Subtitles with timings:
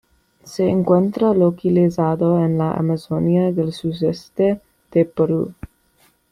[0.45, 4.59] Se encuentra localizado en la Amazonía del sudeste
[4.91, 5.53] de Perú.